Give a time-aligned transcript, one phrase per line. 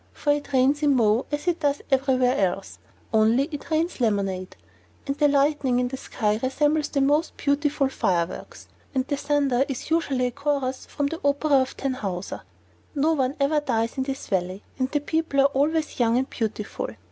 [0.13, 2.79] For it rains in Mo as it does everywhere else,
[3.13, 4.55] only it rains lemonade;
[5.05, 9.91] and the lightning in the sky resembles the most beautiful fireworks; and the thunder is
[9.91, 12.41] usually a chorus from the opera of Tannhauser.
[12.95, 16.87] No one ever dies in this Valley, and the people are always young and beautiful.